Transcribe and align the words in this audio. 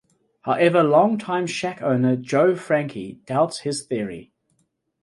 However 0.41 0.81
long-time 0.81 1.45
Shack 1.45 1.83
owner 1.83 2.15
Joe 2.15 2.55
Franke 2.55 3.21
doubts 3.27 3.61
this 3.61 3.83
theory. 3.85 4.31